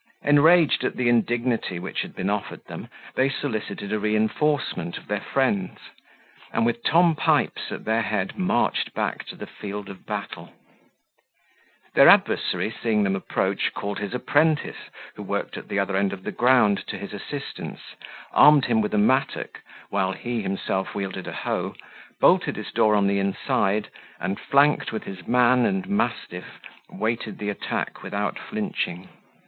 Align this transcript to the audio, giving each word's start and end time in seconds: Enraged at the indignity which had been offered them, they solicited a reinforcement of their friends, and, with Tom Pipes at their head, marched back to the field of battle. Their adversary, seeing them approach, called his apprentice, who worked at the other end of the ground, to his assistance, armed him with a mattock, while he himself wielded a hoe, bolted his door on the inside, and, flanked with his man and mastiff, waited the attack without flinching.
Enraged 0.23 0.83
at 0.83 0.95
the 0.95 1.07
indignity 1.09 1.77
which 1.77 2.01
had 2.01 2.15
been 2.15 2.27
offered 2.27 2.65
them, 2.65 2.87
they 3.13 3.29
solicited 3.29 3.93
a 3.93 3.99
reinforcement 3.99 4.97
of 4.97 5.05
their 5.05 5.21
friends, 5.21 5.77
and, 6.51 6.65
with 6.65 6.83
Tom 6.83 7.13
Pipes 7.13 7.71
at 7.71 7.85
their 7.85 8.01
head, 8.01 8.35
marched 8.35 8.95
back 8.95 9.23
to 9.27 9.35
the 9.35 9.45
field 9.45 9.89
of 9.89 10.03
battle. 10.07 10.53
Their 11.93 12.09
adversary, 12.09 12.73
seeing 12.81 13.03
them 13.03 13.15
approach, 13.15 13.75
called 13.75 13.99
his 13.99 14.15
apprentice, 14.15 14.89
who 15.15 15.21
worked 15.21 15.55
at 15.55 15.67
the 15.67 15.77
other 15.77 15.95
end 15.95 16.13
of 16.13 16.23
the 16.23 16.31
ground, 16.31 16.83
to 16.87 16.97
his 16.97 17.13
assistance, 17.13 17.81
armed 18.31 18.65
him 18.65 18.81
with 18.81 18.95
a 18.95 18.97
mattock, 18.97 19.61
while 19.91 20.13
he 20.13 20.41
himself 20.41 20.95
wielded 20.95 21.27
a 21.27 21.31
hoe, 21.33 21.75
bolted 22.19 22.55
his 22.55 22.71
door 22.71 22.95
on 22.95 23.05
the 23.05 23.19
inside, 23.19 23.89
and, 24.19 24.39
flanked 24.39 24.91
with 24.91 25.03
his 25.03 25.27
man 25.27 25.63
and 25.67 25.87
mastiff, 25.87 26.59
waited 26.89 27.37
the 27.37 27.49
attack 27.51 28.01
without 28.01 28.39
flinching. 28.39 29.07